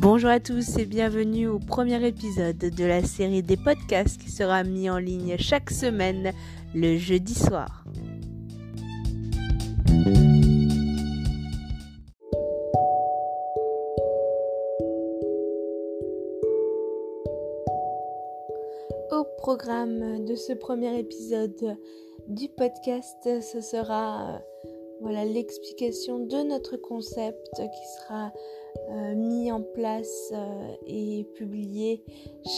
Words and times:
Bonjour 0.00 0.30
à 0.30 0.40
tous 0.40 0.78
et 0.78 0.86
bienvenue 0.86 1.46
au 1.46 1.58
premier 1.58 2.02
épisode 2.06 2.56
de 2.56 2.84
la 2.86 3.02
série 3.02 3.42
des 3.42 3.58
podcasts 3.58 4.18
qui 4.18 4.30
sera 4.30 4.64
mis 4.64 4.88
en 4.88 4.96
ligne 4.96 5.36
chaque 5.38 5.68
semaine 5.68 6.32
le 6.74 6.96
jeudi 6.96 7.34
soir. 7.34 7.84
Au 19.12 19.26
programme 19.36 20.24
de 20.24 20.34
ce 20.34 20.54
premier 20.54 20.98
épisode 20.98 21.76
du 22.26 22.48
podcast, 22.48 23.28
ce 23.42 23.60
sera 23.60 24.40
voilà 25.00 25.24
l'explication 25.24 26.18
de 26.20 26.42
notre 26.42 26.76
concept 26.76 27.54
qui 27.54 27.86
sera 27.98 28.32
euh, 28.90 29.14
mis 29.14 29.50
en 29.50 29.62
place 29.62 30.30
euh, 30.32 30.74
et 30.86 31.26
publié 31.36 32.04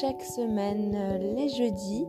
chaque 0.01 0.23
semaine 0.23 0.95
euh, 0.95 1.19
les 1.37 1.49
jeudis. 1.49 2.05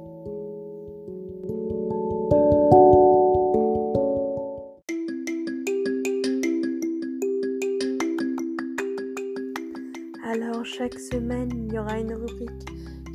Alors 10.26 10.65
chaque 10.65 10.98
semaine, 10.99 11.49
il 11.55 11.73
y 11.73 11.77
aura 11.77 11.99
une 11.99 12.13
rubrique 12.13 12.49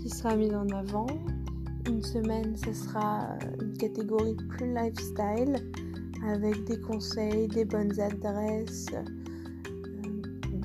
qui 0.03 0.09
sera 0.09 0.37
mise 0.37 0.55
en 0.55 0.69
avant. 0.69 1.07
Une 1.89 2.03
semaine, 2.03 2.57
ce 2.57 2.73
sera 2.73 3.31
une 3.61 3.77
catégorie 3.77 4.37
plus 4.51 4.73
lifestyle 4.73 5.57
avec 6.27 6.65
des 6.65 6.81
conseils, 6.81 7.49
des 7.49 7.65
bonnes 7.65 7.99
adresses, 8.01 8.87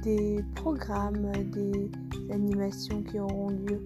des 0.04 0.44
programmes, 0.56 1.32
des 1.52 1.90
animations 2.32 3.04
qui 3.04 3.20
auront 3.20 3.50
lieu 3.50 3.84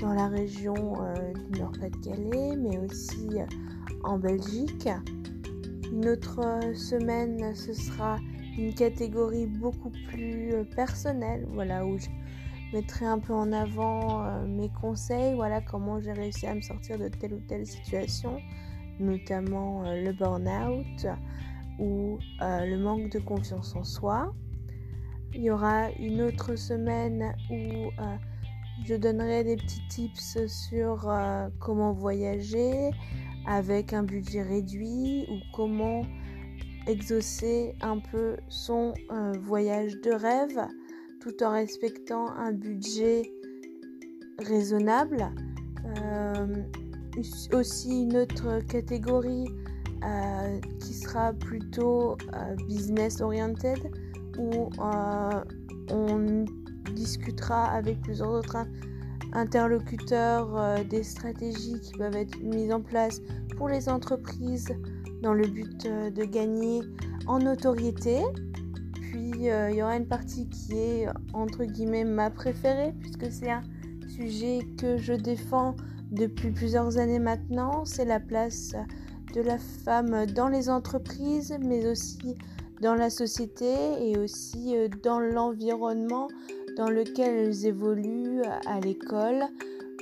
dans 0.00 0.12
la 0.12 0.28
région 0.28 0.74
euh, 1.00 1.32
du 1.32 1.60
Nord-Pas-de-Calais, 1.60 2.56
mais 2.56 2.78
aussi 2.78 3.28
euh, 3.34 3.46
en 4.04 4.18
Belgique. 4.18 4.88
Une 5.90 6.08
autre 6.08 6.40
euh, 6.44 6.74
semaine, 6.74 7.54
ce 7.54 7.72
sera 7.72 8.18
une 8.58 8.74
catégorie 8.74 9.46
beaucoup 9.46 9.92
plus 10.08 10.52
personnelle, 10.74 11.46
voilà, 11.52 11.86
où 11.86 11.98
je 11.98 12.08
mettrai 12.72 13.06
un 13.06 13.18
peu 13.18 13.32
en 13.32 13.52
avant 13.52 14.24
mes 14.46 14.70
conseils, 14.80 15.34
voilà, 15.34 15.60
comment 15.60 16.00
j'ai 16.00 16.12
réussi 16.12 16.46
à 16.46 16.54
me 16.54 16.62
sortir 16.62 16.98
de 16.98 17.08
telle 17.08 17.34
ou 17.34 17.40
telle 17.40 17.66
situation, 17.66 18.38
notamment 19.00 19.82
le 19.82 20.12
burn-out 20.12 21.06
ou 21.78 22.18
le 22.40 22.76
manque 22.76 23.10
de 23.10 23.18
confiance 23.18 23.74
en 23.76 23.84
soi. 23.84 24.34
Il 25.36 25.42
y 25.42 25.50
aura 25.50 25.90
une 25.98 26.22
autre 26.22 26.56
semaine 26.56 27.34
où 27.50 27.54
euh, 27.54 28.16
je 28.86 28.94
donnerai 28.94 29.44
des 29.44 29.56
petits 29.56 29.86
tips 29.90 30.46
sur 30.46 31.10
euh, 31.10 31.48
comment 31.60 31.92
voyager 31.92 32.90
avec 33.46 33.92
un 33.92 34.02
budget 34.02 34.42
réduit 34.42 35.26
ou 35.28 35.34
comment 35.54 36.06
exaucer 36.86 37.74
un 37.82 37.98
peu 37.98 38.36
son 38.48 38.94
euh, 39.10 39.32
voyage 39.42 40.00
de 40.00 40.12
rêve 40.12 40.66
tout 41.20 41.42
en 41.42 41.52
respectant 41.52 42.30
un 42.30 42.52
budget 42.52 43.30
raisonnable. 44.38 45.30
Aussi 47.52 48.02
une 48.02 48.16
autre 48.16 48.60
catégorie 48.66 49.46
qui 50.80 50.94
sera 50.94 51.32
plutôt 51.32 52.16
business 52.68 53.20
oriented 53.20 53.90
où 54.38 54.70
euh, 54.80 55.44
on 55.90 56.44
discutera 56.92 57.64
avec 57.66 58.00
plusieurs 58.02 58.30
autres 58.30 58.56
interlocuteurs 59.32 60.56
euh, 60.56 60.84
des 60.84 61.02
stratégies 61.02 61.80
qui 61.80 61.92
peuvent 61.92 62.16
être 62.16 62.38
mises 62.40 62.72
en 62.72 62.80
place 62.80 63.20
pour 63.56 63.68
les 63.68 63.88
entreprises 63.88 64.68
dans 65.22 65.34
le 65.34 65.46
but 65.46 65.86
euh, 65.86 66.10
de 66.10 66.24
gagner 66.24 66.80
en 67.26 67.38
notoriété. 67.40 68.22
Puis 69.00 69.30
il 69.34 69.74
y 69.74 69.82
aura 69.82 69.96
une 69.96 70.06
partie 70.06 70.48
qui 70.48 70.74
est 70.74 71.06
entre 71.32 71.64
guillemets 71.64 72.04
ma 72.04 72.30
préférée 72.30 72.92
puisque 73.00 73.30
c'est 73.30 73.50
un 73.50 73.62
sujet 74.08 74.60
que 74.78 74.96
je 74.96 75.12
défends 75.12 75.76
depuis 76.10 76.50
plusieurs 76.50 76.98
années 76.98 77.18
maintenant. 77.18 77.84
C'est 77.84 78.04
la 78.04 78.20
place 78.20 78.74
de 79.34 79.40
la 79.40 79.58
femme 79.58 80.26
dans 80.26 80.48
les 80.48 80.70
entreprises 80.70 81.56
mais 81.60 81.86
aussi 81.86 82.36
dans 82.80 82.94
la 82.94 83.10
société 83.10 83.74
et 84.00 84.18
aussi 84.18 84.76
euh, 84.76 84.88
dans 85.02 85.18
l'environnement 85.18 86.28
dans 86.76 86.90
lequel 86.90 87.46
elles 87.46 87.66
évoluent 87.66 88.42
à 88.66 88.80
l'école, 88.80 89.44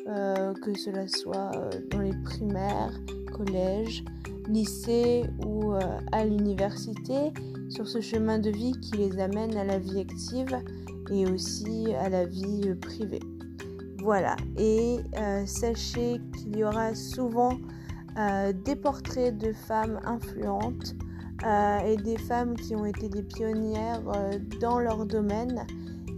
euh, 0.09 0.53
que 0.55 0.77
cela 0.77 1.07
soit 1.07 1.53
euh, 1.55 1.71
dans 1.91 2.01
les 2.01 2.15
primaires, 2.25 2.93
collèges, 3.33 4.05
lycées 4.49 5.25
ou 5.47 5.73
à 6.13 6.25
l'université, 6.25 7.33
sur 7.71 7.89
ce 7.89 8.01
chemin 8.01 8.39
de 8.39 8.51
vie 8.51 8.73
qui 8.81 8.99
les 8.99 9.19
amène 9.19 9.57
à 9.57 9.65
la 9.65 9.79
vie 9.79 10.01
active 10.01 10.59
et 11.11 11.27
aussi 11.27 11.95
à 11.95 12.09
la 12.09 12.27
vie 12.27 12.75
privée. 12.81 13.21
Voilà, 14.05 14.37
et 14.59 14.99
sachez 15.47 16.21
qu'il 16.37 16.59
y 16.59 16.63
aura 16.63 16.95
souvent 16.95 17.59
des 18.67 18.77
portraits 18.77 19.37
de 19.37 19.55
femmes 19.55 19.99
influentes 20.05 20.95
euh, 21.45 21.79
et 21.81 21.97
des 21.97 22.17
femmes 22.17 22.57
qui 22.57 22.75
ont 22.75 22.87
été 22.87 23.09
des 23.09 23.23
pionnières 23.23 24.01
euh, 24.15 24.39
dans 24.61 24.79
leur 24.79 25.05
domaine 25.05 25.67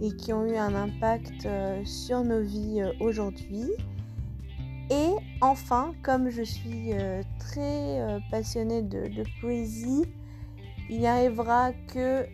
et 0.01 0.15
qui 0.15 0.31
ont 0.31 0.45
eu 0.45 0.55
un 0.55 0.73
impact 0.73 1.45
euh, 1.45 1.83
sur 1.83 2.23
nos 2.23 2.41
vies 2.41 2.81
aujourd'hui. 3.01 3.65
Et 4.89 5.09
enfin, 5.41 5.91
comme 6.01 6.29
je 6.29 6.43
suis 6.43 6.91
très 7.39 8.21
passionnée 8.31 8.83
de, 8.83 9.23
poésie, 9.41 10.05
il 10.89 11.05
arrivera 11.05 11.73
que 11.93 12.25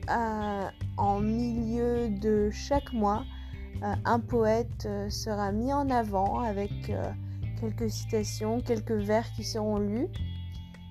en 0.97 1.20
milieu 1.20 2.09
de 2.09 2.52
chaque 2.52 2.94
mois, 2.94 3.24
un 3.81 4.19
poète 4.19 4.88
sera 5.09 5.51
mis 5.51 5.73
en 5.73 5.89
avant 5.89 6.39
avec 6.39 6.72
quelques 7.59 7.89
citations, 7.89 8.61
quelques 8.61 8.91
vers 8.91 9.29
qui 9.34 9.44
seront 9.44 9.78
lus. 9.78 10.07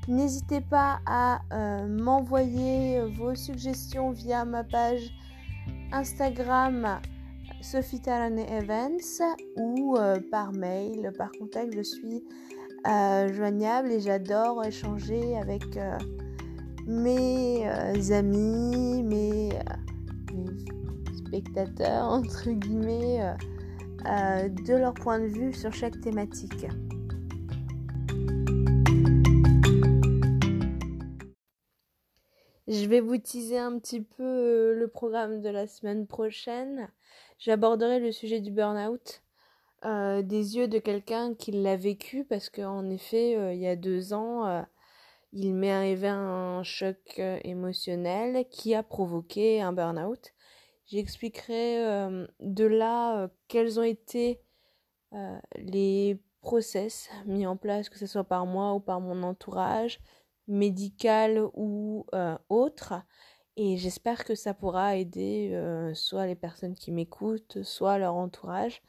N'hésitez 0.09 0.61
pas 0.61 1.01
à 1.07 1.43
euh, 1.53 1.87
m'envoyer 1.87 3.01
vos 3.03 3.37
suggestions 3.37 4.11
via 4.11 4.45
ma 4.45 4.65
page 4.65 5.13
Instagram 5.93 7.01
Sophie 7.61 8.01
Talane 8.01 8.41
Events 8.41 9.23
ou 9.57 9.97
euh, 9.97 10.19
par 10.31 10.53
mail, 10.53 11.13
par 11.17 11.31
contact. 11.39 11.73
Je 11.77 11.83
suis 11.83 12.25
euh, 12.89 13.33
joignable 13.33 13.93
et 13.93 14.01
j'adore 14.01 14.65
échanger 14.65 15.37
avec 15.37 15.63
mes 16.89 17.65
amis, 18.11 19.05
mes, 19.05 19.51
spectateurs, 21.33 22.05
entre 22.05 22.51
guillemets, 22.51 23.35
de 24.05 24.75
leur 24.75 24.95
point 24.95 25.19
de 25.19 25.27
vue 25.27 25.53
sur 25.53 25.73
chaque 25.73 26.01
thématique. 26.01 26.67
Je 32.69 32.87
vais 32.87 33.01
vous 33.01 33.19
teaser 33.19 33.59
un 33.59 33.79
petit 33.79 34.01
peu 34.01 34.23
euh, 34.23 34.75
le 34.75 34.89
programme 34.89 35.43
de 35.43 35.49
la 35.49 35.67
semaine 35.67 36.07
prochaine. 36.07 36.89
J'aborderai 37.39 37.99
le 37.99 38.13
sujet 38.13 38.41
du 38.41 38.51
burn-out 38.51 39.23
euh, 39.85 40.23
des 40.23 40.57
yeux 40.57 40.69
de 40.69 40.79
quelqu'un 40.79 41.35
qui 41.35 41.51
l'a 41.51 41.77
vécu 41.77 42.25
parce 42.25 42.49
qu'en 42.49 42.89
effet, 42.89 43.37
euh, 43.37 43.53
il 43.53 43.61
y 43.61 43.67
a 43.67 43.77
deux 43.77 44.15
ans, 44.15 44.65
il 45.33 45.55
m'est 45.55 45.73
arrivé 45.73 46.09
un 46.09 46.63
choc 46.63 47.19
émotionnel 47.19 48.47
qui 48.49 48.75
a 48.75 48.83
provoqué 48.83 49.61
un 49.61 49.73
burn-out. 49.73 50.33
J'expliquerai 50.93 51.79
de 52.41 52.65
là 52.65 53.31
quels 53.49 53.81
ont 53.81 53.83
été 53.83 54.43
les 55.57 56.21
process 56.43 57.09
mis 57.25 57.47
en 57.47 57.57
place, 57.57 57.89
que 57.89 57.99
ce 57.99 58.07
soit 58.07 58.25
par 58.25 58.45
moi 58.45 58.75
ou 58.75 58.81
par 58.81 59.01
mon 59.01 59.23
entourage, 59.23 60.01
médicale 60.49 61.43
ou 61.55 62.05
euh, 62.15 62.37
autre. 62.51 62.95
Et 63.57 63.77
j'espère 63.77 64.25
que 64.25 64.35
ça 64.35 64.55
pourra 64.55 64.97
aider 64.97 65.51
euh, 65.53 65.95
soit 65.95 66.27
les 66.27 66.35
personnes 66.35 66.75
qui 66.75 66.91
m'écoutent, 66.91 67.63
soit 67.63 67.99
leur 67.99 68.15
entourage, 68.15 68.83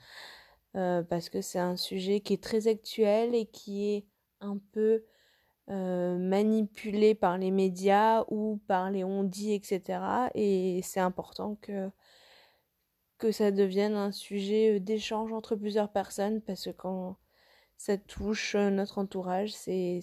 euh, 0.76 1.04
parce 1.04 1.30
que 1.30 1.42
c'est 1.42 1.60
un 1.60 1.76
sujet 1.76 2.22
qui 2.22 2.34
est 2.34 2.44
très 2.44 2.68
actuel 2.68 3.36
et 3.36 3.46
qui 3.46 3.94
est 3.94 4.06
un 4.40 4.58
peu 4.72 5.04
manipulé 5.68 7.16
par 7.16 7.38
les 7.38 7.52
médias 7.52 8.26
ou 8.30 8.60
par 8.68 8.92
les 8.92 9.04
on-dit, 9.04 9.54
etc. 9.54 10.30
Et 10.36 10.82
c'est 10.84 11.00
important 11.00 11.56
que, 11.62 11.90
que 13.18 13.32
ça 13.32 13.52
devienne 13.52 13.96
un 13.96 14.12
sujet 14.12 14.80
d'échange 14.80 15.32
entre 15.34 15.56
plusieurs 15.56 15.92
personnes, 15.92 16.42
parce 16.42 16.66
que 16.66 16.72
quand 16.72 17.18
ça 17.78 17.98
touche 17.98 18.56
notre 18.56 18.98
entourage, 19.00 19.52
c'est 19.54 20.00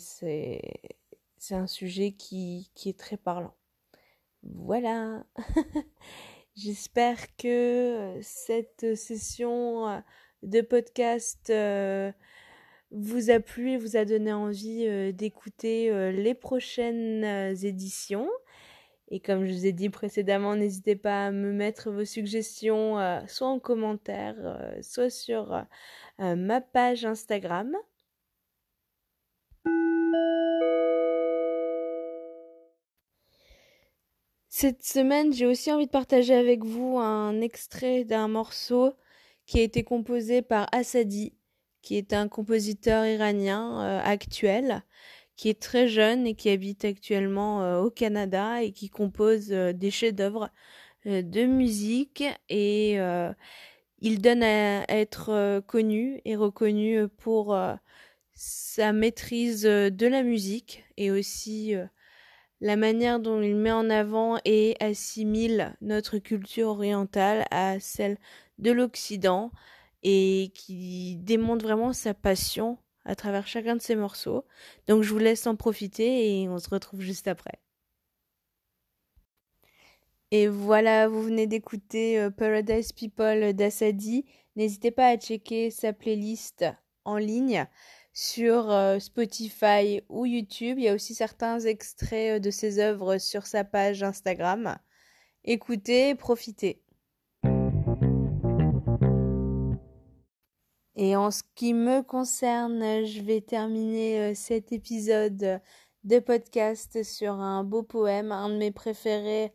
c'est 1.41 1.55
un 1.55 1.67
sujet 1.67 2.13
qui, 2.13 2.71
qui 2.75 2.91
est 2.91 2.99
très 2.99 3.17
parlant. 3.17 3.55
Voilà. 4.43 5.25
J'espère 6.55 7.35
que 7.37 8.19
cette 8.23 8.95
session 8.95 10.03
de 10.43 10.61
podcast 10.61 11.51
vous 12.93 13.31
a 13.31 13.41
plu 13.41 13.71
et 13.71 13.77
vous 13.77 13.97
a 13.97 14.05
donné 14.05 14.33
envie 14.33 15.13
d'écouter 15.13 16.13
les 16.13 16.35
prochaines 16.35 17.25
éditions. 17.65 18.29
Et 19.13 19.21
comme 19.21 19.45
je 19.45 19.53
vous 19.53 19.67
ai 19.67 19.73
dit 19.73 19.91
précédemment, 19.91 20.55
n'hésitez 20.55 20.97
pas 20.97 21.27
à 21.27 21.31
me 21.33 21.53
mettre 21.53 21.91
vos 21.91 22.05
suggestions 22.05 22.97
soit 23.27 23.49
en 23.49 23.59
commentaire, 23.59 24.37
soit 24.83 25.11
sur 25.11 25.67
ma 26.19 26.61
page 26.61 27.05
Instagram. 27.05 27.77
Cette 34.49 34.83
semaine, 34.83 35.33
j'ai 35.33 35.47
aussi 35.47 35.73
envie 35.73 35.87
de 35.87 35.91
partager 35.91 36.35
avec 36.35 36.65
vous 36.65 36.99
un 36.99 37.41
extrait 37.41 38.05
d'un 38.05 38.29
morceau 38.29 38.93
qui 39.47 39.59
a 39.59 39.63
été 39.63 39.85
composé 39.85 40.43
par 40.43 40.69
Assadi, 40.73 41.33
qui 41.83 41.97
est 41.97 42.13
un 42.13 42.29
compositeur 42.29 43.07
iranien 43.07 43.83
euh, 43.83 44.01
actuel, 44.03 44.83
qui 45.37 45.49
est 45.49 45.61
très 45.61 45.89
jeune 45.89 46.27
et 46.27 46.35
qui 46.35 46.51
habite 46.51 46.85
actuellement 46.85 47.63
euh, 47.63 47.81
au 47.81 47.91
Canada 47.91 48.63
et 48.63 48.73
qui 48.73 48.91
compose 48.91 49.53
euh, 49.53 49.73
des 49.73 49.91
chefs-d'œuvre 49.91 50.51
de 51.07 51.47
musique 51.47 52.25
et 52.51 52.99
il 54.03 54.21
donne 54.21 54.43
à 54.43 54.85
être 54.91 55.63
connu 55.67 56.21
et 56.27 56.37
reconnu 56.37 57.09
pour 57.09 57.59
sa 58.35 58.93
maîtrise 58.93 59.63
de 59.63 60.07
la 60.07 60.23
musique 60.23 60.85
et 60.99 61.11
aussi 61.11 61.75
la 62.61 62.77
manière 62.77 63.19
dont 63.19 63.41
il 63.41 63.57
met 63.57 63.73
en 63.73 63.89
avant 63.89 64.39
et 64.45 64.77
assimile 64.81 65.75
notre 65.81 66.19
culture 66.19 66.69
orientale 66.69 67.47
à 67.51 67.81
celle 67.81 68.19
de 68.59 68.71
l'Occident 68.71 69.51
et 70.03 70.53
qui 70.55 71.17
démontre 71.17 71.65
vraiment 71.65 71.93
sa 71.93 72.15
passion 72.15 72.79
à 73.05 73.15
travers 73.15 73.47
chacun 73.47 73.77
de 73.77 73.83
ses 73.83 73.97
morceaux. 73.97 74.45
Donc 74.87 75.03
je 75.03 75.11
vous 75.11 75.19
laisse 75.19 75.47
en 75.47 75.57
profiter 75.57 76.43
et 76.43 76.49
on 76.49 76.59
se 76.59 76.69
retrouve 76.69 77.01
juste 77.01 77.29
après. 77.29 77.61
Et 80.33 80.47
voilà, 80.47 81.09
vous 81.09 81.23
venez 81.23 81.49
d'écouter 81.49 82.21
euh, 82.21 82.31
Paradise 82.31 82.93
People 82.93 83.53
d'Asadi. 83.53 84.25
N'hésitez 84.55 84.93
pas 84.93 85.09
à 85.09 85.17
checker 85.17 85.71
sa 85.71 85.93
playlist 85.93 86.65
en 87.05 87.17
ligne 87.17 87.67
sur 88.13 88.71
euh, 88.71 89.01
Spotify 89.01 90.03
ou 90.09 90.27
YouTube. 90.27 90.79
Il 90.79 90.85
y 90.85 90.89
a 90.89 90.95
aussi 90.95 91.15
certains 91.15 91.59
extraits 91.61 92.37
euh, 92.37 92.39
de 92.39 92.51
ses 92.51 92.79
œuvres 92.79 93.19
sur 93.19 93.47
sa 93.47 93.65
page 93.65 94.05
Instagram. 94.05 94.79
Écoutez, 95.45 96.15
profitez. 96.15 96.81
Et 101.03 101.17
en 101.17 101.31
ce 101.31 101.43
qui 101.55 101.73
me 101.73 102.03
concerne, 102.03 103.07
je 103.07 103.23
vais 103.23 103.41
terminer 103.41 104.21
euh, 104.21 104.35
cet 104.35 104.71
épisode 104.71 105.63
de 106.05 106.19
podcast 106.19 107.03
sur 107.05 107.33
un 107.33 107.65
beau 107.65 107.83
poème, 107.83 108.33
un 108.33 108.51
de 108.51 108.59
mes 108.59 108.71
préférés 108.71 109.55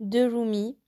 de 0.00 0.20
Rumi, 0.20 0.78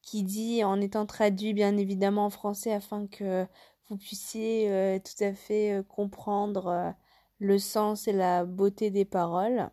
qui 0.00 0.22
dit, 0.22 0.64
en 0.64 0.80
étant 0.80 1.04
traduit 1.04 1.52
bien 1.52 1.76
évidemment 1.76 2.24
en 2.24 2.30
français 2.30 2.72
afin 2.72 3.06
que 3.06 3.46
vous 3.90 3.98
puissiez 3.98 4.70
euh, 4.70 4.98
tout 4.98 5.22
à 5.22 5.34
fait 5.34 5.80
euh, 5.80 5.82
comprendre 5.82 6.94
le 7.38 7.58
sens 7.58 8.08
et 8.08 8.12
la 8.14 8.46
beauté 8.46 8.90
des 8.90 9.04
paroles. 9.04 9.68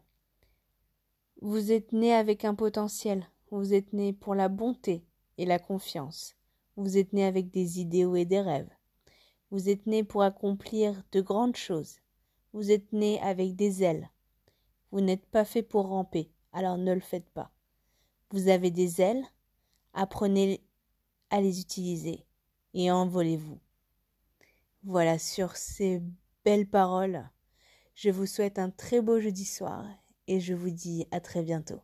Vous 1.42 1.72
êtes 1.72 1.94
né 1.94 2.14
avec 2.14 2.44
un 2.44 2.54
potentiel, 2.54 3.30
vous 3.50 3.74
êtes 3.74 3.94
né 3.94 4.12
pour 4.12 4.36
la 4.36 4.50
bonté 4.50 5.06
et 5.38 5.46
la 5.46 5.58
confiance, 5.58 6.36
vous 6.76 6.98
êtes 6.98 7.14
né 7.14 7.24
avec 7.24 7.50
des 7.50 7.80
idéaux 7.80 8.18
et 8.18 8.26
des 8.26 8.42
rêves, 8.42 8.68
vous 9.52 9.70
êtes 9.70 9.86
né 9.86 10.04
pour 10.04 10.24
accomplir 10.24 11.04
de 11.12 11.22
grandes 11.22 11.56
choses, 11.56 12.00
vous 12.54 12.72
êtes 12.72 12.92
né 12.94 13.20
avec 13.22 13.56
des 13.56 13.84
ailes, 13.84 14.10
vous 14.92 15.02
n'êtes 15.02 15.26
pas 15.26 15.46
fait 15.46 15.64
pour 15.64 15.88
ramper, 15.88 16.32
alors 16.52 16.78
ne 16.78 16.94
le 16.94 17.00
faites 17.00 17.30
pas. 17.30 17.52
Vous 18.32 18.48
avez 18.48 18.72
des 18.72 19.02
ailes, 19.02 19.24
apprenez 19.94 20.62
à 21.30 21.42
les 21.42 21.62
utiliser 21.62 22.26
et 22.74 22.92
envolez-vous. 22.92 23.60
Voilà, 24.84 25.20
sur 25.20 25.56
ces 25.58 26.02
belles 26.46 26.70
paroles, 26.70 27.30
je 27.96 28.10
vous 28.10 28.26
souhaite 28.26 28.60
un 28.60 28.70
très 28.70 29.02
beau 29.02 29.20
jeudi 29.20 29.46
soir 29.46 29.86
et 30.28 30.40
je 30.40 30.54
vous 30.54 30.70
dis 30.70 31.06
à 31.12 31.20
très 31.20 31.44
bientôt. 31.44 31.82